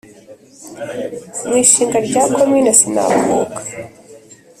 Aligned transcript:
mu 1.47 1.53
ishinga 1.63 1.97
rya 2.07 2.23
komine 2.35 2.69
sinakuka 2.79 3.61